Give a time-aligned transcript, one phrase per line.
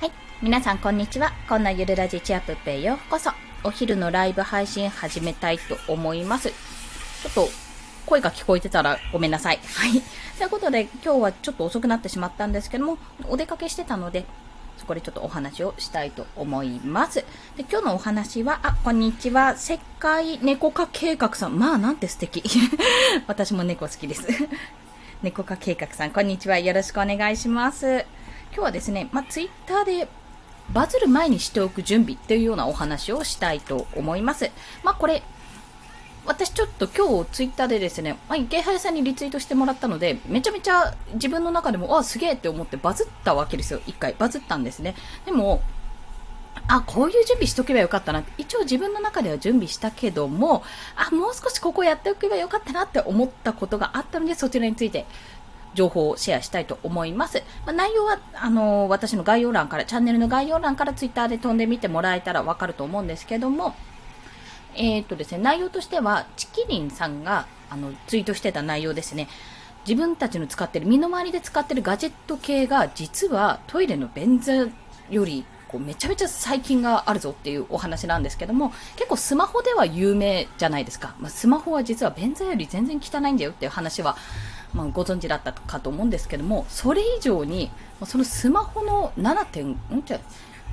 [0.00, 0.12] はい。
[0.40, 1.30] 皆さん、こんにちは。
[1.46, 3.32] こんなゆるラジチアップペイようこそ。
[3.64, 6.48] お昼のライブ配信始めたいと思います。
[6.48, 7.48] ちょっと、
[8.06, 9.58] 声が聞こえてたらごめんなさい。
[9.58, 10.00] はい。
[10.38, 12.96] ということで、今日はちょっと遅くなってしまったんですけども、
[13.28, 14.24] お出かけしてたので、
[14.78, 17.16] そこでちょっとお話をしたいと思います。
[17.58, 19.54] で今日のお話は、あ、こんにちは。
[19.58, 21.58] 世界猫化計画さん。
[21.58, 22.42] まあ、なんて素敵。
[23.28, 24.26] 私も猫好きです。
[25.22, 26.58] 猫化計画さん、こんにちは。
[26.58, 28.06] よろしくお願いします。
[28.52, 30.08] 今日はですね、まあ、ツイッターで
[30.72, 34.50] バズる前にしておく準備っていうようなお話をしたいと思います。
[34.82, 35.22] まあ、これ、
[36.26, 43.80] 私ちょっと今日ツイッターでですね、まあ、池原さんにリツイートしてもらったので、めちゃめちゃ自分の中でも、あ、すげえって思ってバズったわけですよ。
[43.86, 44.94] 一回バズったんですね。
[45.24, 45.62] でも、
[46.68, 48.32] あ、こういう準備しとけばよかったなって。
[48.38, 50.62] 一応自分の中では準備したけども、
[50.94, 55.06] あ、もう少しここやっておけばよかったなって思ったことがあったので、そちらについて
[55.74, 57.42] 情報をシェアしたいと思います。
[57.64, 63.74] まあ、内容は、あのー、私の概要欄から、チャンネルの概要欄からツイッターで飛んでみてもらえたらわかると思うんですけども、
[64.74, 69.28] えー、とですね、内容としては、チキリンさんが、あの、ツイートしてた内容ですね。
[69.86, 74.52] 自分たちの使ってる、身の回りで使ってるガジェット系が、実はトイレの便座
[75.10, 84.16] よりこうめちゃめちゃ細菌があるぞっていうお話なんですけども結構スマホでは有名じゃないですか、まあ、スマホは実は便座より全然汚いんだよっていう話は
[84.72, 87.70] まあ、ご存知だったかと思うんですけども、それ以上に、
[88.04, 89.78] そのスマホの7点、ん？
[90.04, 90.20] じゃ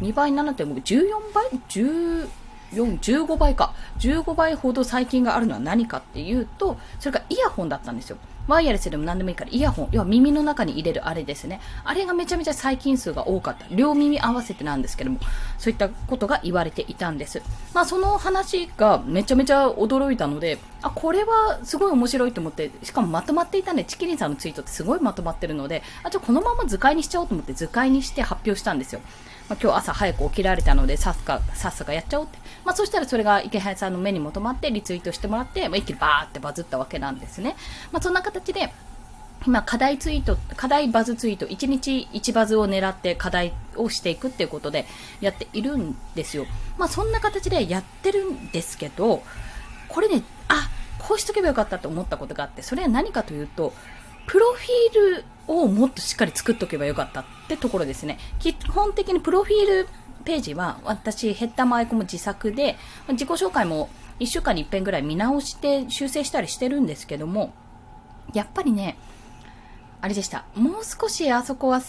[0.02, 2.30] 2倍、7.5、14倍 ?10、
[2.74, 3.74] 4、15倍か。
[4.00, 8.18] 15倍ほど細菌があるのは何かっていうと、それがイヤホンだったんですよ。
[8.48, 11.60] ワイヤレスでも何でもいいから、イヤホン、要は耳の中に入れるあれですね。
[11.84, 13.66] あれがめちゃめちゃ細菌数が多かった。
[13.70, 15.20] 両耳合わせてなんですけども、
[15.58, 17.42] そういったことが言われていたんです。
[17.74, 29.02] まあその話がめちゃめちゃ驚いたので、あ、これはすごい面白いと思って、しかもまとまっていたんで、チキリンさんのツイートってすごいまとまってるので、あ、じゃこのまま図解にしちゃおうと思って図解にして発表したんですよ。
[29.50, 32.38] まあ、今日朝早く起きられたので、さっさか、さっさかやっちゃおうって。
[32.66, 37.56] まあ、そしたらそれが池原さんの目にも留まってリツイートしてもらって、まあ、一気にバーってバズったわけなんですね。
[37.94, 38.74] まあ、そんな形で、
[39.46, 44.86] 今、課題ツイート、課題バズツイート、1日1バズを狙って課題をしていくっていうことで
[45.22, 46.46] やっているんですよ。
[46.78, 49.24] まあ、そんな形でやってるんですけど、
[49.88, 53.74] これね、あ、こうしとけばよかったと思ったことがあって、それは何かというと、
[54.26, 58.20] プロフィールをもっとしっかり作っておけばよかったってところですね。
[58.40, 59.88] 基本的にプロフィール
[60.26, 62.76] ページは私ヘッダーもアイコンも自作で
[63.08, 67.54] 自己紹介も1週間に1遍ぐらい見直して修正したりしてるんですけども
[68.34, 68.98] やっぱりね
[70.02, 71.82] あれでしたもう少しあそこは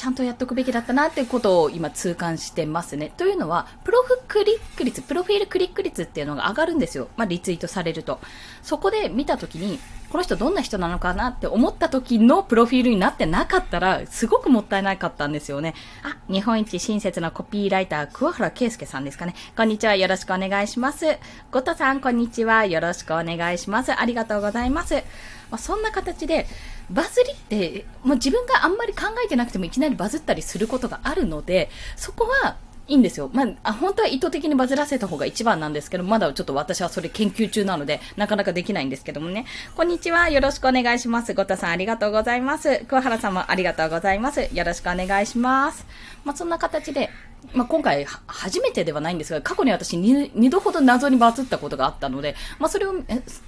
[0.00, 3.12] ちゃんとやっておくべきだったなっていうことを今痛感してますね。
[3.18, 7.08] というのは、プロフクリック率、プロフィールクリック率っていうのが上がるんですよ。
[7.18, 8.18] まあ、リツイートされると。
[8.62, 9.78] そこで見たときに、
[10.08, 15.74] この人どんな人なのかなって思った時のプロフィールになってなかったら、すごくもったいなかったんですよね。
[16.02, 19.34] あ、日本一親切なコピーライター、桑原圭介さんですかね。
[19.54, 19.96] こんにちは。
[19.96, 21.18] よろしくお願いします。
[21.52, 22.64] ゴトさん、こんにちは。
[22.64, 23.92] よろしくお願いします。
[23.92, 25.04] ありがとうございます。
[25.50, 26.46] まあ、そんな形で、
[26.90, 32.56] バズりって、もう自分があんまり考えてなくてもいきなりバズったりすることがあるので、そこは
[32.90, 33.30] いいんですよ。
[33.32, 39.46] まあ、本当は意図的にバズらせた方が一番なんですけど、まだちょっと私はそれ研究中なので、なかなかできないんですけどもね。
[39.76, 40.28] こんにちは。
[40.28, 41.32] よろしくお願いします。
[41.32, 42.84] ゴタさんありがとうございます。
[42.88, 44.48] 桑原さんもありがとうございます。
[44.52, 45.86] よろしくお願いします。
[46.24, 47.10] まあ、そんな形で、
[47.52, 52.94] まあ、今回初めてではないんですが、過去に私 2, 2度ほど謎にバズったことがあったので、まあ、それを、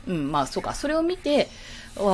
[0.08, 1.48] うん、まあ、そうか、それを見て、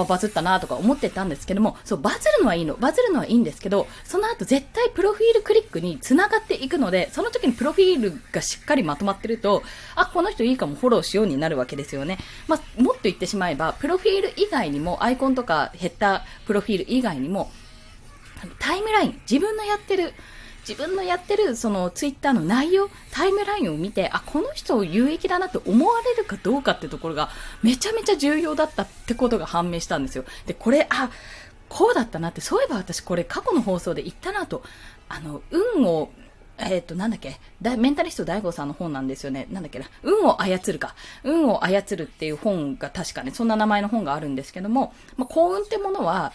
[0.08, 2.74] バズったなとか思ってたんですけども、そう、バズるのはいいの。
[2.74, 9.62] バズるのはいいんですけど、その後絶対プロフィールクリックに繋がっていくので、その時にプロフィールがしっかりまとまってると、
[9.94, 12.18] あ、この人いいかもフォローしようになるわけですよね。
[12.48, 17.50] まあ、もっと言ってしまえば、プロフィール以外にも、アイコンとかヘッダープロフィール以外にも、
[18.58, 20.12] タイムライン、自分のやってる、
[20.68, 27.30] 自分のやってるそのツイッターの内容、タイムラインを見て、あ、この人有益だなって思われるかどうかってところが
[27.62, 30.24] めちゃめちゃ重要だったってことが判明したんですよ。
[30.44, 31.10] で、これ、あ、
[31.70, 34.62] こうだったなって、そういえば私これ過去の放送で言ったなと、
[35.08, 36.10] あの、運を
[36.58, 39.46] えっ、ー、と、なんだっけメンタリスト大悟さんの本なんですよね。
[39.50, 40.96] なんだっけな運を操るか。
[41.22, 46.32] 運を操るっていう本が確かね、そんな名前の本があるんですけども、まあ、幸運ってものは、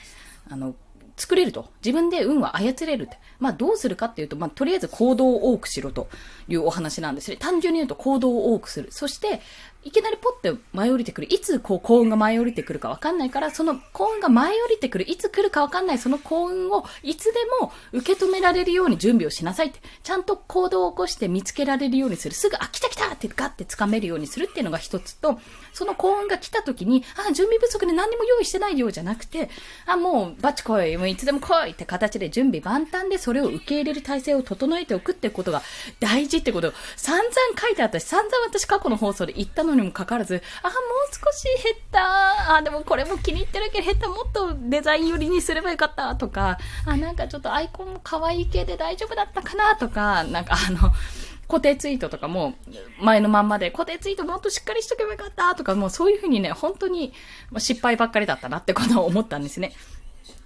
[0.49, 0.75] あの、
[1.15, 1.69] 作れると。
[1.83, 3.17] 自分で運は操れるって。
[3.39, 6.07] まあどうするかっていうと、まあとりあえず行動を多くしろと
[6.47, 7.37] いうお話なんですね。
[7.37, 8.91] 単純に言うと行動を多くする。
[8.91, 9.41] そして、
[9.85, 11.33] いきなりポッて舞い降りてくる。
[11.33, 15.09] いつこう幸運が舞い降りてくるかわかんないから、その幸運が舞い降りてくる。
[15.09, 19.79] いつ来るかわかんないその幸運をいつでも受け止められるように準備をしなさいって。
[20.03, 22.35] ちゃんと行動を起こして見つけられるようにする。
[22.35, 25.39] すぐ、あ、来た来たってガッて掴めるようにするっていうのが一つと、
[25.73, 29.49] その幸運が来た時に、あ、準備不足で何にも用意してないようじゃなくて、
[29.85, 30.97] あ、もうバッチ来い。
[30.97, 35.61] もういつでも来いって形で準備万端でそれを受け入れる体制を整えておくってことが
[35.99, 40.75] 大事ってことを散々書いてあったし、散々私過去の放送で言ったのにもかかわらず、あ、もう
[41.13, 42.55] 少し減った。
[42.55, 44.07] あ、でもこれも気に入ってるけど減った。
[44.07, 50.91] もっとデザイン寄りにすればよかったとか、あ、なんかちょっとアイコンも可愛い系で大丈夫だったかなとか、なんかあの、
[51.47, 52.55] 固定ツイートとかも
[52.99, 57.13] 前のまんまで固定ツイートもっとしっかりしとけばよかったとかもうそういう風にね、本当に
[57.57, 59.73] 失敗ばっかりだったなってことを思ったんですね。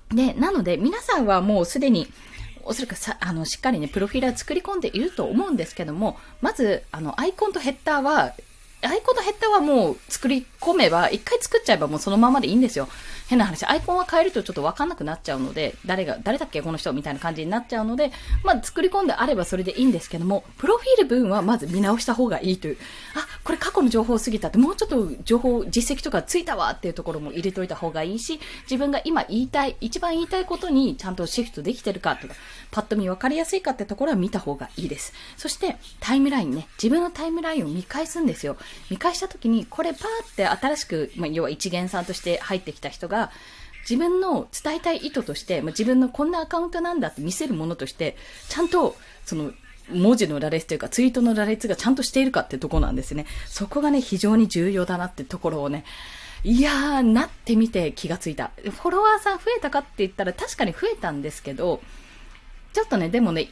[0.09, 2.11] で、なので皆さんはもうすでに
[2.67, 8.33] おそらくさ、あの、しっかりね、プロフィールは作り込んでいると思うんですけども、まず、あの、アイコンとヘッダーは、
[8.87, 12.87] アイコンとヘッダーはもう作り込めば、一回作っちゃえばもうそのままでいいんですよ。
[13.27, 18.11] 変な話、アイコンは変えるとちょっとわかんなくなっちゃうので、誰が、誰だっけこの人みたいな感じになっちゃうので、
[18.43, 22.77] まあ作り込んであればそれでいいんですけども、プロフィール文はまず見直した方がいいという、
[23.15, 32.33] あ、これ過去の情報すぎたって、もうちょっと情報、実績とかついたわっていうところも入れといた方がいいし、自分が今言いたい、一番言いたいことにちゃんとシフトできてるかとか、
[32.71, 35.13] パッと見分かりやすいかってところは見た方がいいです。
[35.35, 38.55] そして、タイムラインね、自分のタイムラインを見返すんですよ。
[38.89, 40.01] 見返した時に、これパー
[40.31, 43.31] って新しく、まあ、要は一元さんとして入ってきた人が、
[43.89, 48.17] 自分の伝えたい意図として、まあ、自分のこんなアカウントなんだって見せるものとして、
[48.49, 48.95] ちゃんと、
[49.25, 49.51] その、
[49.89, 53.25] 文字の羅列というか、ツイートの羅列がちゃんとしているかってとこなんですね。
[53.45, 55.85] そこがね、非常に重要だなってところをね、
[56.43, 58.51] いやー、なってみて気がついた。
[58.63, 61.81] フォロワーさん増えたかって言ったら確かに増えたんですけど、
[62.73, 63.47] ちょっとね、でもね、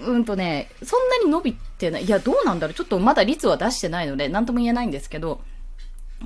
[0.00, 2.04] うんとね、そんなに伸びてない。
[2.04, 2.74] いや、どうなんだろう。
[2.74, 5.40] ちょっとまだ率は出してないので、なんとも言えないんですけど、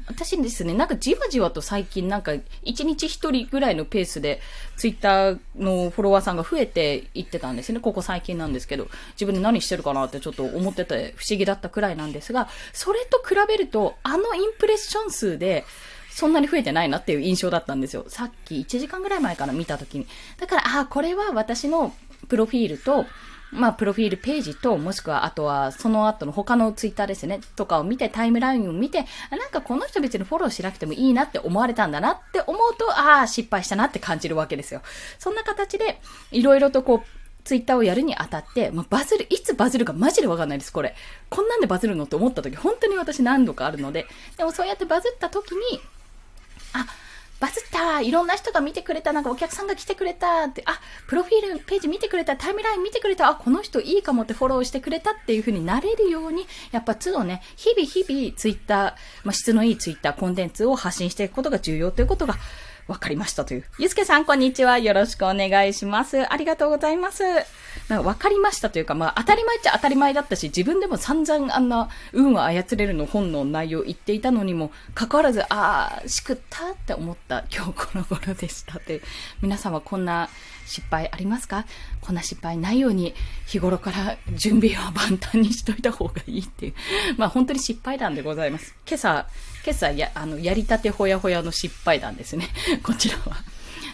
[0.06, 4.40] 私ですね、なんかじわじわと最近なんか1日1人ぐらいのペースで
[4.76, 7.80] ツイッターのフォロワーさんが増えていってたんですね。
[7.80, 15.64] ここ最近なんですけど、自分で何してるかなってちょっと思ってて不思議だったくらいなんですが、それと比べるとあのインプレッション数で
[16.10, 18.04] そんなに増えてないなっていう印象だったんですよ。
[18.08, 20.06] さっき1時間ぐらい前から見た時に。
[20.38, 21.94] だから、ああ、これは私の
[22.28, 23.06] プロフィールと、
[23.52, 34.82] まあ、プロフィールページと、もしくは、あとは、その後の他のツイッターですね、とかを見て、タイムラインを見て、なんかこの人別にフォローしなくてもいいなって思われたんだなって思うと、ああ、失敗したなって感じるわけですよ。
[35.18, 36.00] そんな形で、
[36.30, 40.94] いろいろとこう、ツイッターをやるにあたって、まあ、バズる、いつバズるかマジでわかんないです、これ。
[41.28, 44.06] こんなんでバズるのって思った時、本当に私何度かあるので、
[44.36, 45.80] でもそうやってバズった時に、
[46.72, 46.86] あ、
[47.40, 50.78] バズったいろんな人が見てくれたなんかお客さんが来てくれたって、あ、
[51.08, 58.78] プロフィールページ見てくれたタイムライン見てくれたあ、この人いいかもってフォローしてくれたっていう風になれるように、やっぱ都度ね、日々日々ツイッター、
[59.24, 62.36] まあ、質のいいツイッターコンテンツを発信していくことが重要ということが
[62.90, 63.64] 分かりましたという。
[63.78, 64.78] ゆうすけさん、こんにちは。
[64.78, 66.30] よろしくお願いします。
[66.32, 67.22] ありがとうございます。
[67.88, 79.02] なんかかりましたというか、まあ、当たり前っちゃ当たり前だったし、自分でも散々あんな運を操れるの本の内容を言っていたのにも、かかわらず、ああ、しくったって思った今日この頃でしたって。
[79.40, 80.28] 皆さんはこんな
[80.66, 81.66] 失敗ありますか？
[82.00, 83.14] こんな失敗ないように
[83.46, 86.74] 日頃から準備は万端にしといた方がいいっていう。
[87.18, 88.74] まあ本当に失敗談でございます。
[88.84, 89.26] 今朝、
[89.64, 92.48] 今朝や、あの、やりたてほやほやの失敗談ですね。
[92.82, 93.36] こちらは。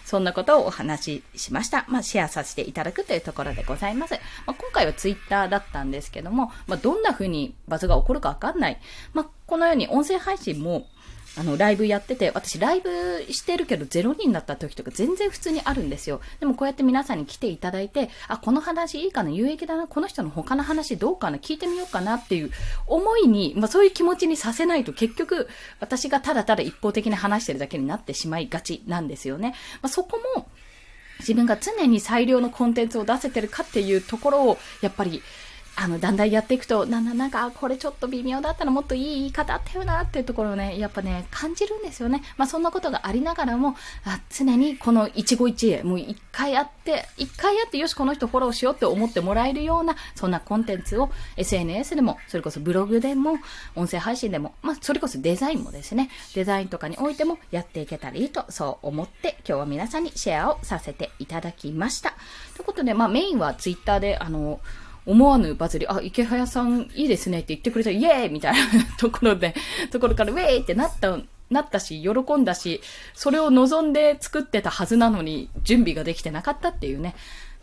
[0.04, 1.84] そんなことをお話ししました。
[1.88, 4.14] まあ、シェアさせていただくというところでございます。
[4.46, 8.78] まあ、今回はツイッターだったんですけども、まあ、どんな風にバズが起こるかわかんない。
[9.14, 10.86] まあ、このように音声配信も、
[11.38, 16.20] あの、ライブやってて、私ライブしてるけど0人だった時とか全然普通にあるんですよ。
[16.40, 22.50] でもこうやって皆さんに来ていただいて、あ、この話いいかな、有益だな、この人の他の話どうかな、聞いてみようかなっていう
[22.86, 25.48] 思いに、まあそういう気持ちにさせないと結局
[25.80, 29.54] 私がただただ一方的に話してるだけになってしまいがちなんですよね。
[29.82, 30.48] まあそこも
[31.20, 35.22] 自分が常に最良のコンテンツを出せてるかっていうところを、やっぱり
[35.78, 42.22] あの、だんだんやっていくと、なんだ、なんか、これちょっと微妙だったらもっといい言い方あったよなっていうところをね、やっぱね、感じるんですよね。
[42.38, 53.38] まあ、そんなことがありながらも、あ常にこの一期一会、もう一回やって、一回やって、よし、この人フォローしようって思ってもらえるような、そんなコンテンツを SNS でも、それこそブログでも、
[53.74, 62.14] 音声配信でも、まあ、それこそデザインもですね、デザインとかにおいてもやっていけたらいいと、そう思って、今日は皆さんにシェアをさせていただきました。
[62.54, 64.58] ということで、まあ、メインはツイッターで、あの、
[65.06, 68.58] 思わぬバズり、あ、池早さんいいですねって言ってくれたイエーイみたいな
[68.98, 69.54] ところで、
[69.90, 71.18] ところからウェーイってなった、
[71.50, 72.80] なったし、喜んだし、
[73.14, 77.14] それを望んで作ってたはずなのに、準備ができてなかったっていうね。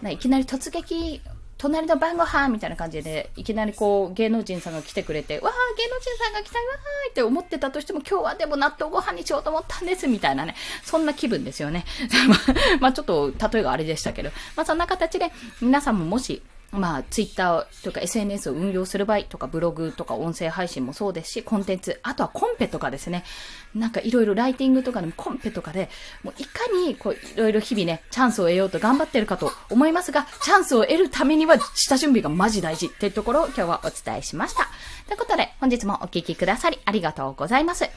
[0.10, 1.22] いきなり突撃
[1.58, 10.56] 隣の晩ご飯みたいな感じで、いきなりこう、芸能人さんが来てくれて、わー、芸能人さんが来た、わーって思ってたとしても、今日はでも納豆ご飯にしようと思ったんです、みたいなね。
[10.84, 11.86] そんな気分ですよね。
[12.82, 15.32] まあちょっと、例えがあれでしたけど、まあそんな形で、
[15.62, 16.42] 皆さんももし、
[16.74, 23.24] まあ、ツイッターとか SNS を運用する場合とか、ブログとか音声配信もそうですし、コンテンツ、あとはコンペとかですね。
[23.76, 25.90] なんかいろいろライティングとかでもコンペとかで、
[26.24, 34.68] もういかにこういろいろ日々ね、チャンスを得ようと頑張ってるかと思いますが、チャンスを得るためには下準備がマジ大事っていうところを今日はお伝えしました。
[35.08, 37.88] ということで、本日もお聴きくださりありがとうございます。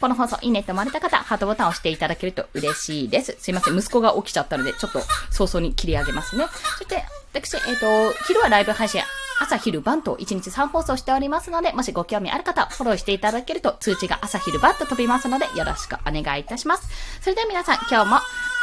[0.00, 3.36] この放送いいねと思われた方、ハートボタンを押していただけると嬉しいです。
[3.38, 5.00] すいません、息子が起きちゃったので、ちょっと
[5.30, 6.46] 早々に切り上げますね。
[6.78, 7.04] そして、
[7.40, 9.02] 私、えっ、ー、と、昼はライブ配信、
[9.40, 16.88] 朝昼晩と1日3放送しておりますので、もしご興味ある方、フォローしていただけると通知が朝昼晩と飛びますので、よろしくお願いいたします。
[17.20, 18.18] それでは皆さん、今日も、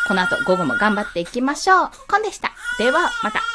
[0.07, 1.89] この後午後も頑張っていきましょう。
[2.09, 2.51] コンでした。
[2.79, 3.52] では、また。